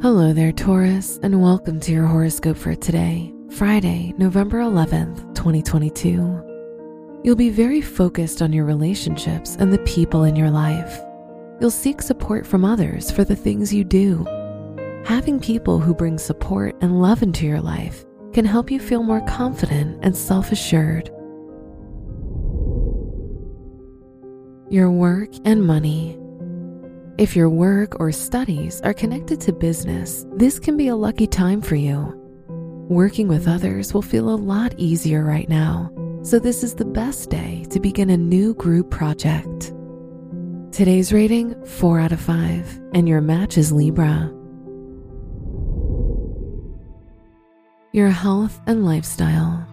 [0.00, 7.20] Hello there, Taurus, and welcome to your horoscope for today, Friday, November 11th, 2022.
[7.24, 11.00] You'll be very focused on your relationships and the people in your life.
[11.60, 14.24] You'll seek support from others for the things you do.
[15.04, 19.22] Having people who bring support and love into your life can help you feel more
[19.22, 21.08] confident and self assured.
[24.70, 26.16] Your work and money.
[27.18, 31.60] If your work or studies are connected to business, this can be a lucky time
[31.60, 32.14] for you.
[32.88, 35.90] Working with others will feel a lot easier right now,
[36.22, 39.72] so this is the best day to begin a new group project.
[40.70, 44.32] Today's rating 4 out of 5, and your match is Libra.
[47.92, 49.66] Your health and lifestyle.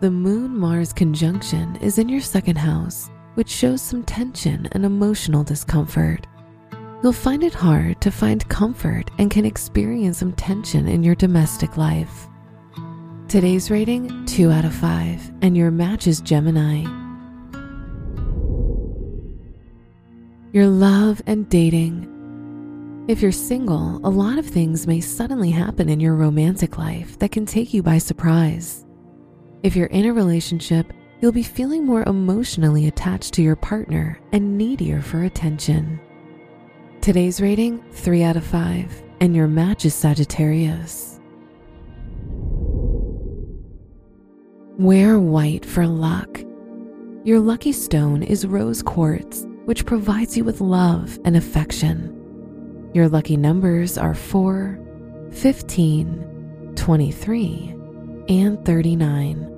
[0.00, 5.44] The Moon Mars conjunction is in your second house, which shows some tension and emotional
[5.44, 6.26] discomfort.
[7.00, 11.76] You'll find it hard to find comfort and can experience some tension in your domestic
[11.76, 12.26] life.
[13.28, 16.82] Today's rating 2 out of 5, and your match is Gemini.
[20.52, 23.04] Your love and dating.
[23.06, 27.30] If you're single, a lot of things may suddenly happen in your romantic life that
[27.30, 28.84] can take you by surprise.
[29.62, 34.58] If you're in a relationship, you'll be feeling more emotionally attached to your partner and
[34.58, 36.00] needier for attention.
[37.00, 41.20] Today's rating 3 out of 5, and your match is Sagittarius.
[44.78, 46.40] Wear white for luck.
[47.24, 52.14] Your lucky stone is rose quartz, which provides you with love and affection.
[52.94, 54.78] Your lucky numbers are 4,
[55.32, 57.74] 15, 23,
[58.28, 59.57] and 39.